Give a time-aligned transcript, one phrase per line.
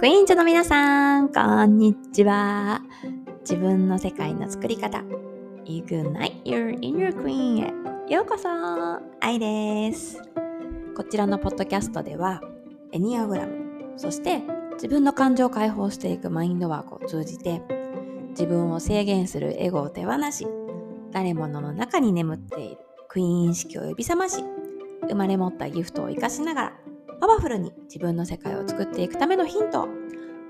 [0.00, 2.80] クイーンズの皆さん、こんにちは。
[3.40, 5.04] 自分の世界の作り方、
[5.66, 8.48] Ignite Your Inner Queen へようこそ
[9.20, 10.18] 愛です。
[10.96, 12.40] こちらのポッドキャストでは、
[12.92, 14.40] エニアグラム、そして
[14.76, 17.60] 自分の感情を解放していくマインドワークを通じて、
[18.30, 20.46] 自分を制限するエゴを手放し、
[21.12, 24.42] 誰ものの中に眠っているクイーン意識を呼び覚まし、
[25.10, 26.72] 生まれ持ったギフトを活かしながら
[27.20, 29.88] パワフルに自分の世界を作っていくためのヒントを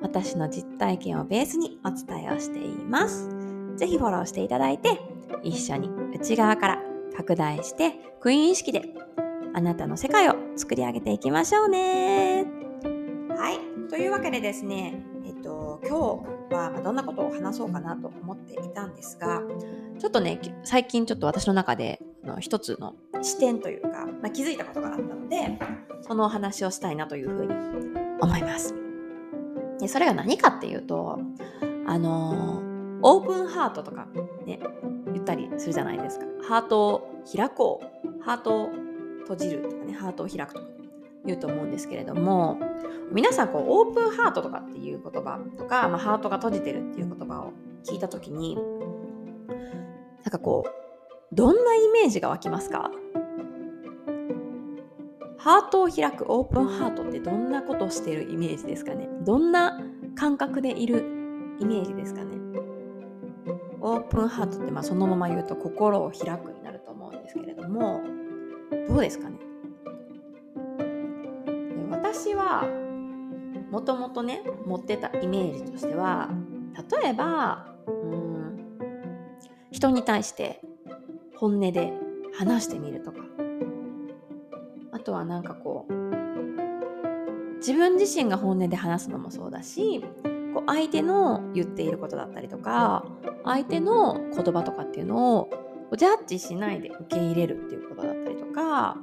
[0.01, 3.29] 私の実体験をベースにお伝えをしています。
[3.77, 5.01] ぜひフォローしていただいて
[5.43, 6.79] 一緒に内側から
[7.17, 8.85] 拡大してクイーン意識で
[9.53, 12.47] あなたの世界を作り上げていきましょうね。
[13.37, 13.89] はい。
[13.89, 19.43] というわけでですね、えっと、今日はどんなことを話そうかなと思っていたんですが、
[19.99, 25.59] ちょっとね、最近ちょっと私の中での一つの視点というか、まあ、気づいたことがあったので、
[26.03, 27.55] そのお話をしたいなというふうに
[28.21, 28.75] 思います。
[29.79, 31.19] でそれが何かっていうと、
[31.87, 32.63] あの、
[33.03, 34.07] オープンハートとか
[34.47, 34.61] ね、
[35.13, 36.27] 言ったりするじゃないですか。
[36.43, 38.71] ハートを開こう、ハートを
[39.21, 40.67] 閉じるとかね、ハートを開くとか
[41.25, 42.59] 言うと思うんですけれども、
[43.11, 47.53] 皆さんこう、オープンハートとかっていう言葉とか、まあ、ハートが閉じてるっていう言葉を
[47.85, 48.57] 聞いたときに、
[50.23, 50.80] なんかこう、
[51.33, 52.91] どんなイメージが湧きますか？
[55.39, 59.09] ハートを開くオープンハートってどんなことをしているイメージですかね？
[59.25, 59.81] どんな
[60.17, 60.99] 感覚でいる
[61.61, 62.37] イメージですかね？
[63.81, 68.03] オープンハートってまあそのまま言うと心を開くになると思うんですけれども
[68.89, 69.39] どうですかね？
[71.91, 72.67] 私は
[73.71, 76.29] もともとね持ってたイメージとしては
[77.01, 78.67] 例えばうん
[79.71, 80.61] 人に対して
[81.41, 81.95] 本音で
[82.35, 83.21] 話してみるとか
[84.93, 90.05] あとはなんかこう自分自身が本音で話すのもそうだし
[90.53, 93.07] こう相手の言っていることだったりとか
[93.43, 95.51] 相手の言葉とかっていうのを
[95.97, 98.99] ジャッジしないで受け入れるっていうことだったりとか、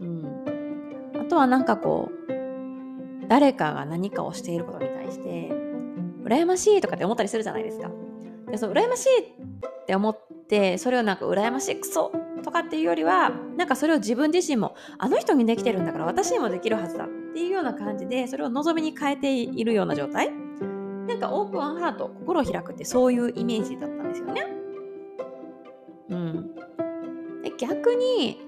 [0.00, 5.50] うん、あとはなんかこう誰かが何かをしていることに対して
[6.24, 7.90] 羨ましいとかって思ったりするじゃないですか。
[8.50, 12.12] でその羨ましいって思っってそれをなんか羨ましいクソ
[12.44, 20.30] とかっていうよりはなんかそれを自分自身もあの人にできてるんだから私にもできるはずだっていうような感じでそれを望みに変えているような状態。
[21.08, 24.46] なんかオープンハート心を開くってそういうイメージだったんですよね。
[26.08, 26.54] うん、
[27.42, 28.40] で逆に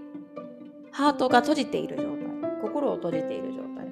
[0.90, 2.18] ハートが閉じている状態。
[2.62, 3.86] 心を閉じている状態。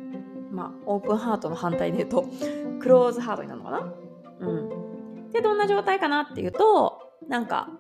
[0.50, 2.27] まあオープンハートの反対で言うと
[2.81, 3.93] クローズハートになるのかな。
[4.41, 5.31] うん。
[5.33, 7.71] でどんな状態かなっていうとなんか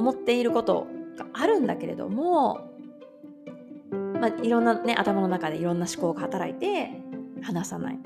[0.00, 2.68] 思っていることがあるんだけれども、
[4.20, 6.90] まあ、いろんなね頭の中でいろんな思考が働いて
[7.42, 7.98] 話さない。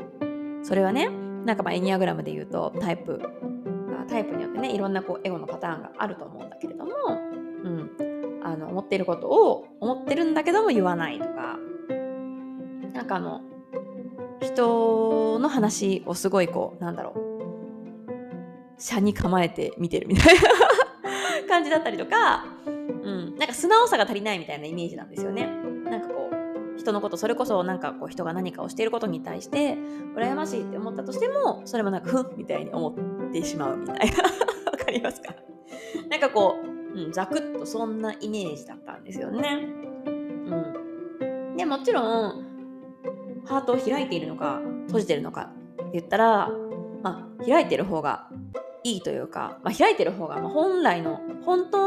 [0.62, 1.08] それはね
[1.44, 3.20] なんかまあエニアグラムで言うとタイプ
[4.08, 11.58] タイプによってねいろんなこうエゴのパターンがあると思うんだけれども、うん、あの思っていることを思ってるんだけども言わないとか。
[12.94, 13.40] なんかあの
[14.40, 17.24] 人の話をすごいこうなんだろう。
[18.78, 20.42] 車に構えて見てるみたいな。
[21.54, 25.46] 感じだったりとか、うん、なんか素直さが足りないみたいなイメージなんですよね。
[25.84, 29.76] なんかこう、人のこと、それこそなんかこう人が何かをしていることに対して、
[30.16, 34.22] 羨ましいって思ったとしても、それもなんか、ふんみたいに思ってしまうみたいな。
[34.72, 35.34] わかりますか？
[36.10, 36.56] なんかこ
[36.94, 39.60] う、うん、ザクッとそんなイメージだったんですよね。
[40.06, 40.10] う
[41.52, 41.56] ん。
[41.56, 42.44] で、もちろん、
[43.44, 46.50] ハートを開いているのか、閉じてるのかって言ったら、
[47.02, 48.28] まあ、開いてる方が
[48.84, 51.78] いいというか、まあ、開いてる方が、ま、本来の本当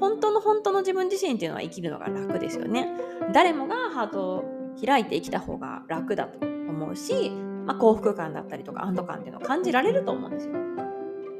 [0.00, 2.88] 本当の本当の自分自身っていうのは生きるのが楽ですよね。
[3.32, 4.44] 誰もがハートを
[4.84, 10.52] 開いて生きた方が楽だと思うし、まあ、幸福感だったりとか安堵感っていうのを感じられると思うんですよ。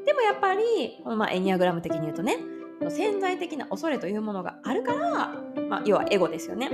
[0.05, 2.37] でもやっぱりこのまあエニアグラム的に言うとね
[2.89, 5.33] 潜在的な恐れというものがあるから、
[5.69, 6.69] まあ、要はエゴですよね。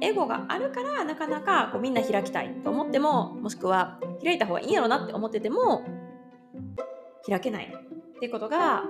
[0.00, 5.84] エゴがあるからなかなかこうみんな開きたいと思ってももしくは開いた方がいいんやろなって思ってても
[7.28, 8.82] 開けないっていうことがあ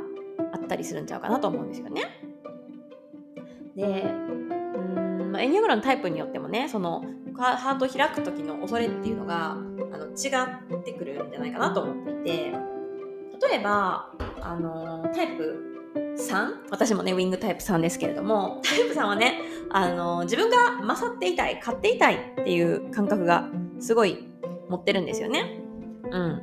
[0.59, 2.03] ったりするんちゃうかなと思うんですよね。
[3.75, 7.05] でうん、ま、エニアグラのタイプによってもねその
[7.37, 12.53] ハート開く時の恐れっていうのがあの違ってくるんじゃないかなと思っていて
[13.51, 14.11] 例えば
[14.41, 15.77] あのタイプ
[16.17, 19.41] 3私もねウィングタイプ3ですけれどもタイプ3はね
[19.71, 23.49] あの自分が勝っていたい勝っていたいっていう感覚が
[23.79, 24.27] すごい
[24.69, 25.61] 持ってるんですよね。
[26.11, 26.43] うん、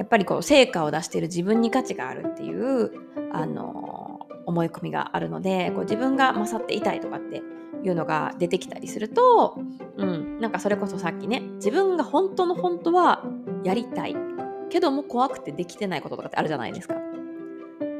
[0.00, 2.90] やっぱりこう成果を出している自分に価値があるっていう
[3.34, 7.42] あの思い込みがあるのでこう自分が勝っていたいとかって
[7.84, 9.60] いうのが出てきたりすると、
[9.98, 13.22] うん、なんかそれこそさっきね自分が本当の本当は
[13.62, 14.16] やりたい
[14.70, 16.94] けども怖くてできてないこととかってあるじゃないですか。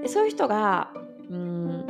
[0.01, 0.95] でそういう人が
[1.29, 1.85] うん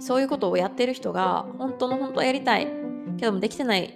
[0.00, 2.66] そういうことをやってる人が本当の本当はやりたい
[3.18, 3.94] けどもできてない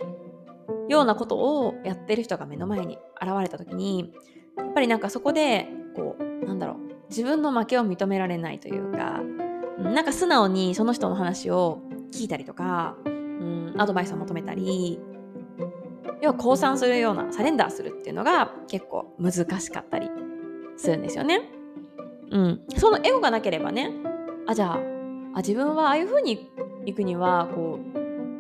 [0.89, 4.13] ようなことをやってる人が目の前に現れた時に
[4.57, 6.77] やっぱりなんかそこでこうなんだろう
[7.09, 9.21] 自分の負けを認められないというか
[9.79, 11.81] なんか素直にその人の話を
[12.13, 15.01] 聞いたりとか、うん、アドバイスを求めたり
[16.21, 20.09] 要は降参するようなサレンダーするっていうのが結構難しかったり
[20.77, 21.43] するんですよね。
[22.31, 23.93] うん、そのエゴがなければね
[24.47, 24.79] あじゃあ
[25.35, 26.51] あ自分はああいう風に
[26.87, 27.92] 行くにはこう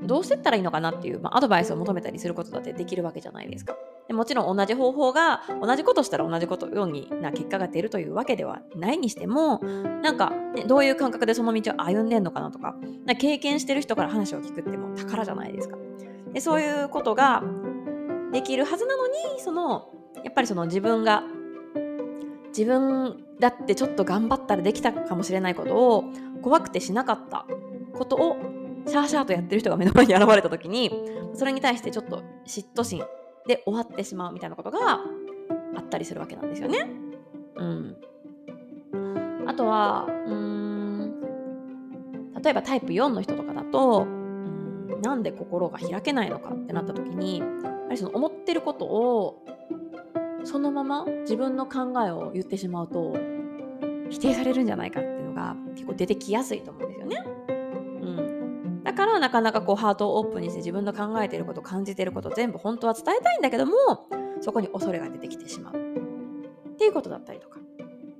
[0.05, 3.77] どうしてったらいいのかなっていう、まあ、アドバイスを求めたりすることだってできるわけじゃないですか。
[4.09, 15.77] でもちろん同じ方法が同じことしたら同じことようにな結果が出るというわけではないにしてもなんか、ね、どういう感覚でその道を歩んでんのかなとかか経験してる人から話を聞くっても宝じゃないですか。
[16.33, 17.43] でそういうことが
[18.33, 19.91] できるはずなのにその
[20.25, 21.23] やっぱりその自分が
[22.49, 26.05] 自分だってちょっと頑張ったらできたかもしれないことを
[26.43, 27.47] 怖くてしなかった
[27.95, 28.37] ことを
[28.87, 30.90] シャーシャーとやってる人が目の前に現れた時に
[31.34, 33.05] それに対してちょっと嫉妬心
[33.46, 35.00] で終わってしまうみたいなことが
[35.76, 36.90] あったりするわけなんですよね。
[37.56, 37.96] うん、
[39.46, 41.20] あとはうん
[42.43, 49.44] 例えばタイプ4の人とかだとうんなんで心が開けないのかってなった時にやはりその思ってることを
[50.44, 53.17] そのまま自分の考えを言ってしまうと
[54.11, 57.31] 否定されるんじゃないかっていうのが結構出てきやすいと思うんですよね。
[58.93, 63.73] だからなかなかこうハートをオープンにして自分の考えていること感じていること全部本当は伝えたいんだけども
[64.43, 65.75] そこに恐れが出てきてしまう。
[65.75, 67.59] っていうことだったりとか、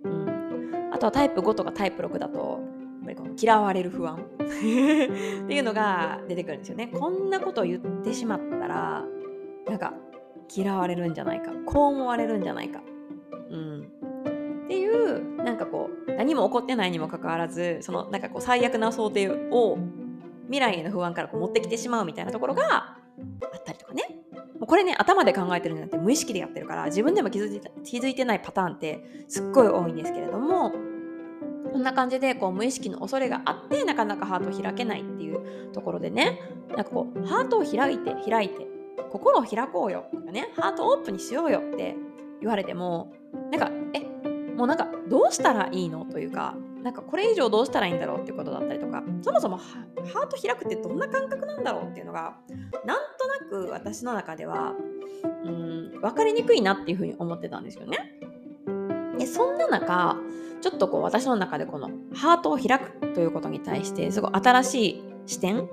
[0.05, 4.17] うん、あとはタイプ5とかタイプ6だとやっぱりこの嫌われる不安。
[4.41, 6.87] っていうのが出てくるんですよね。
[6.87, 9.05] こんなことを言ってしまったら
[9.67, 9.93] なんか
[10.55, 11.53] 嫌われるんじゃないか。
[11.67, 12.81] こう思われるんじゃないか、
[13.51, 13.81] うん、
[14.65, 19.77] っていうなんかこう何も起こってないにもかかわらずそのなんかこう最悪な想定を
[20.53, 22.99] 未来への不安からこう持ってきてしまうみたいなところがあ
[23.57, 24.03] ったりとかね。
[24.59, 30.71] もうこれね頭で考えてるんじゃなくて無意識でやってるから自分でも気づいて気づいてないパターンってすっごい多いんですけれども
[31.73, 36.39] こんな感じでこう無意識の恐れがあってなかなかハートを開けないっていうところでね
[36.69, 38.69] なんかこうハートを開いて開いて
[39.11, 41.97] 心を開こうよとかねハートオープンにしようよって
[42.41, 43.13] 言われても
[43.51, 44.01] なんかえ
[44.55, 52.37] もうなんかどうしたらいいのというかなんかこれ以上どうしたらいいんだろうっていうことだったりとかそもそもハート開くってどんな感覚なんだろうっていうのが
[52.85, 54.75] なんとなく私の中では
[55.45, 57.99] うん分かりにくいなっていうふうに思ってたんですよね。
[59.19, 60.17] でそんな中
[60.61, 65.69] ちょっとこう私の中でこのハートを開くということに対してすごい新しい視点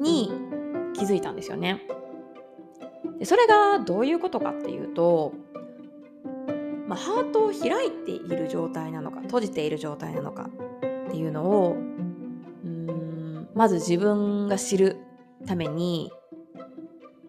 [0.00, 0.32] に
[0.94, 1.82] 気づいたんですよね。
[3.18, 5.32] でそれがどういうことかっていうと、
[6.88, 10.50] まあ、ハートを開いている状態なのか閉じている状態なのか
[11.06, 14.96] っていうのをうんまず自分が知る
[15.46, 16.10] ために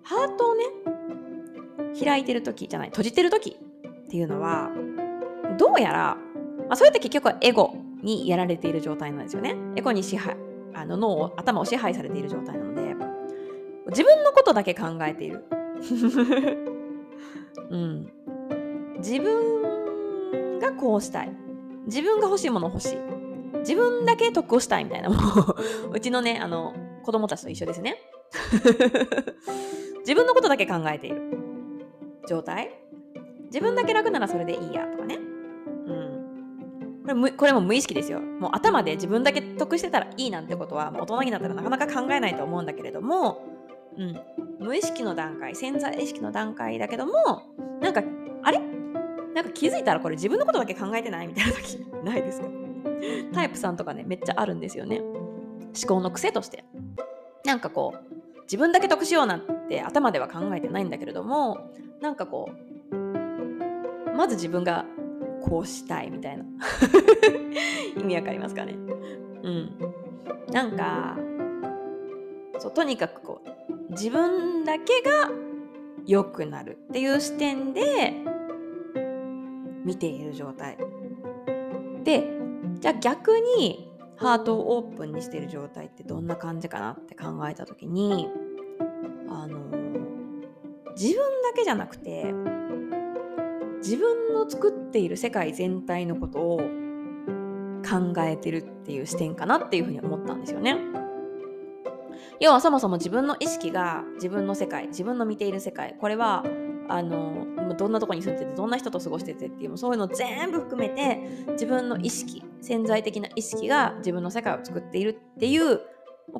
[0.03, 0.63] ハートをね
[2.03, 3.57] 開いてる時じゃない閉じてる時
[3.87, 4.69] っていうのは
[5.57, 6.17] どうやら、
[6.67, 9.55] まあ、それって結局はエゴにやられている状態なんですよね。
[9.77, 10.35] エゴに支配
[10.73, 12.95] あの脳を頭を支配されている状態なので
[13.89, 15.45] 自分のことだけ考えている
[17.69, 18.11] うん。
[19.03, 21.31] 自分がこうしたい。
[21.85, 22.97] 自分が欲しいもの欲しい。
[23.59, 25.15] 自分だけ得をしたいみたいな、も
[25.91, 27.97] ううちのね、あの、子供たちと一緒ですね。
[29.99, 31.21] 自分のことだけ考えている
[32.27, 32.73] 状態
[33.45, 35.17] 自分だけ楽ならそれでいいやとかね。
[35.17, 37.19] うん。
[37.21, 38.19] これこれも無意識ですよ。
[38.21, 43.43] もう頭で自分だけ得してたらいいなんてことは、大人になったらなかなか考えないと思うんだけれども、
[43.97, 44.19] うん、
[44.59, 47.13] 無意識の段階潜在意識の段階だけども
[47.79, 48.01] なんか
[49.33, 52.47] なんか気づいたらこれ自分のことだけ考えてないみたいな時 ないですか？
[53.33, 54.99] タイプ3とかねめっちゃあるんですよね。
[54.99, 55.15] 思
[55.87, 56.63] 考の癖として。
[57.45, 61.71] なんかこう自分だけ得しようなんて頭では考えてないんだけれども
[62.01, 62.49] なんかこ
[62.91, 62.95] う
[64.15, 64.85] まず自分が
[65.41, 66.45] こうしたいみたいな。
[67.99, 68.73] 意味わかりますかね？
[69.43, 69.71] うん。
[70.51, 71.17] なんか
[72.59, 75.29] そうとにかくこう自分だけが
[76.05, 78.13] 良くなるっていう視点で
[79.85, 80.77] 見ている状態
[82.03, 82.27] で
[82.79, 88.29] じゃあ逆にハートをオープンにしている状態ってどんな感じかなって考えた時に
[89.29, 89.59] あの
[90.95, 92.33] 自分だけじゃなくて
[93.79, 96.57] 自分の作っている世界全体のことを
[97.83, 100.77] 考えてるっていう視点かなっていうふうに思ったんですよね。
[102.39, 106.43] 要はそもそも自分の意識が自分の世界自分の見ている世界これは
[106.93, 111.17] あのどんなとこに住んでてどんな人と過ごしててっていうそういうの全部含めて
[111.53, 115.81] 自分の意識潜在的な意識が自分の世界を作っているっていう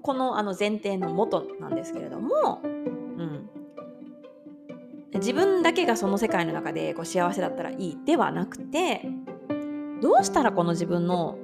[0.03, 3.49] このあの前提のもとなんですけれども、うん、
[5.15, 9.01] 自分だけがその世界の中でこう幸せだったらいいではなくて
[10.03, 11.39] どうしたらこの自分の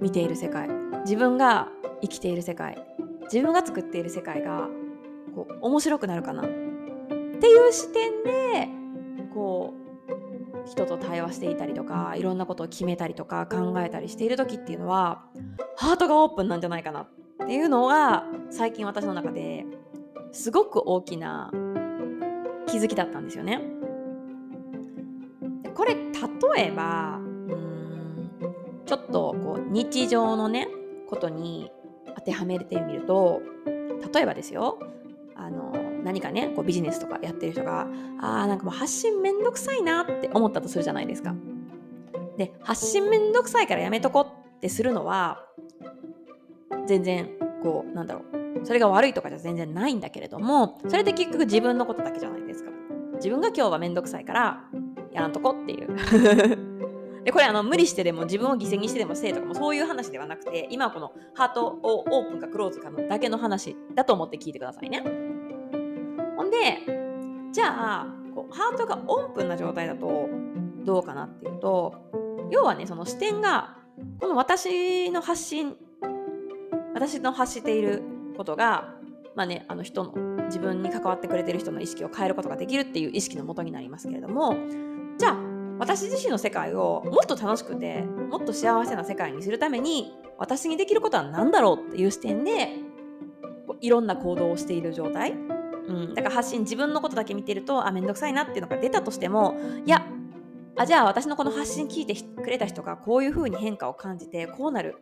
[0.00, 0.70] 見ている世界
[1.02, 1.68] 自分が
[2.00, 2.82] 生きている世界
[3.24, 4.68] 自分が作っている世界が
[5.34, 6.69] こう面白くなるかな
[7.40, 8.68] っていう視点で
[9.32, 15.24] こう人と対話していたりとかいろんなことを決めたりとか考えたりしている時っていうのは
[15.78, 17.08] ハートがオープンなんじゃないかなっ
[17.46, 19.64] ていうのが最近私の中で
[20.32, 21.50] すごく大きな
[22.66, 23.62] 気づきだったんですよね。
[25.74, 28.30] これ例えばうん
[28.84, 30.68] ちょっとこう日常のね
[31.08, 31.72] ことに
[32.16, 33.40] 当てはめてみると
[34.12, 34.78] 例えばですよ
[36.04, 37.86] 何かねこうビジネスとかやってる人が
[38.20, 41.34] あーなんかもう発信めんどくさいなって思ったとするじゃないですか。
[42.36, 45.44] で発信めんどくさいからやめとこってするのは
[46.86, 47.30] 全然
[47.62, 48.40] こうなんだろう。
[48.64, 52.70] それが悪いとかじゃ全然ないんだけれどもそれって結局自分のことだけじゃないですか。
[53.14, 54.64] 自分が今日はめんどくさいから
[55.12, 55.96] やらんとこっていう。
[57.24, 65.29] でこれあの無理してでも自分を犠牲にしてでもせいとかもそういう話ではなくて今はこのハートをオープンかクローズかのだけの話だと思って聞いてくださいね。
[67.52, 70.28] じゃあこうハートがオープンな状態だと
[70.84, 71.94] どうかなっていうと
[72.50, 73.76] 要はねその視点が
[74.20, 75.76] この私の発信
[76.94, 78.02] 私の発している
[78.36, 78.94] ことが、
[79.34, 80.12] まあね、あの人の
[80.46, 84.56] 自分に関わってくれてる人の意識を変えることができるっていう意識のもとになりますけれども
[85.18, 85.36] じゃあ
[85.78, 92.76] 私自身の世界をもっと楽しくてもっと幸せな世界にするために私にできることは何だろうっていう視点で
[93.80, 95.34] いろんな行動をしている状態、
[95.90, 100.06] うん、だから発信自分のことだけ見てるとあめんどくさいなっていうのが出たとしてもいや
[100.76, 104.96] あじゃあ私のこの発信聞いてくれた人がこういうふうに変化を感じてこうなる。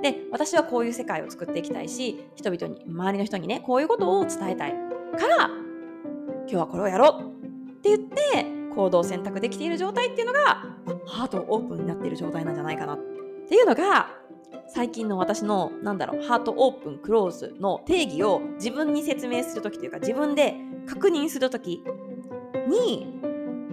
[0.00, 4.72] で私はこういう世界を作っていきたいし人々に周りの人にねこういうことを伝えたい。
[4.72, 7.22] から今日はこれをやろう。
[7.22, 10.66] って言って行動を選択できている状態っていうのが
[11.06, 12.94] ハートオープンになっている状態なんじゃないかな。
[12.94, 12.98] っ
[13.48, 14.10] ていうのが
[14.74, 20.54] 最近の私のなんだろうハートオープンクローズの定義を自分に説明する時というか自分で
[20.86, 21.84] 確認する時
[22.66, 23.20] に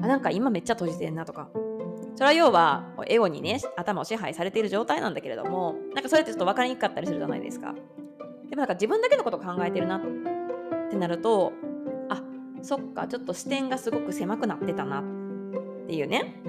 [0.01, 1.50] あなんか今めっちゃ閉じてんなとか。
[2.15, 7.74] それは要はエゴにね頭を支配されている状態なんだけれどもなんかそれってちょっと分かりにくかったりするじゃないですか。
[8.50, 10.01] でもなんか自分だけのことを考えてるなっ
[10.89, 11.53] てなると
[12.10, 12.22] あ
[12.62, 15.03] そっかちょっと視点がすごく狭くなってたなっ
[15.88, 16.44] ていうね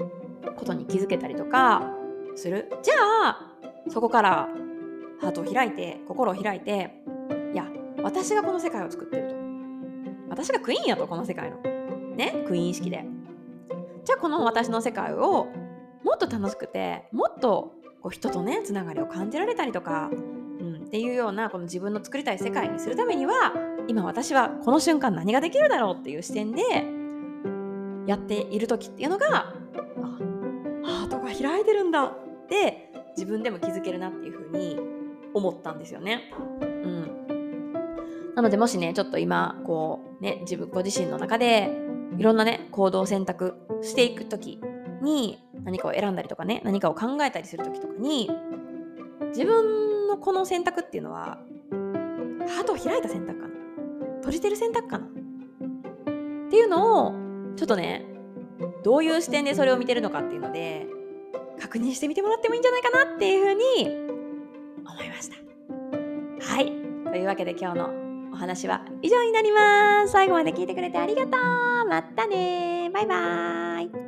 [0.57, 1.83] ことに気づけたりとか
[2.35, 2.69] する。
[2.83, 2.95] じゃ
[3.29, 3.50] あ
[3.89, 4.49] そこから
[5.19, 6.91] ハートを開いて心を開いて
[7.53, 7.67] いや
[8.01, 9.35] 私がこの世界を作ってると。
[10.29, 11.57] 私がクイーンやとこの世界の。
[12.15, 13.05] ねクイーン意識で。
[14.03, 15.47] じゃあこの私の世界を
[16.03, 23.53] もっと楽しくてもっとこう人とねつながりを感じられたりとか、うん、っていうようなこの自分の作りたい世界にするためには
[23.87, 26.63] 今私はこの瞬間何ができるだろうっていう視点で
[28.07, 29.53] やっている時っていうのがあ
[30.83, 34.79] ハートが開いてるんだって自分でも気づけるなっていうふうに
[35.33, 36.31] 思ったんですよね。
[36.61, 41.71] うん、なのでもしねちょっと今こうね自分ご自身の中で
[42.17, 44.59] いろんなね行動選択していく時
[45.01, 48.29] に何かを選んだりとかね何かを考えたりする時とかに
[49.29, 51.39] 自分のこの選択っていうのは
[52.47, 53.51] ハートを開いた選択かな。
[54.17, 55.05] 閉じてる選択かな。
[55.05, 55.09] っ
[56.49, 57.13] ていうのを
[57.55, 58.05] ちょっとね
[58.83, 60.87] どういう視点でそれを見てるのかっていうので
[61.61, 63.61] 確認してみてもらってもいいんじゃないかなっていうふうに
[64.83, 65.35] 思いました。
[66.45, 66.65] はい。
[67.11, 67.89] というわけで今日の
[68.33, 70.11] お話は以上になります。
[70.11, 71.87] 最後まで聞いてくれてありがとう。
[71.87, 74.00] またねバイバーイ。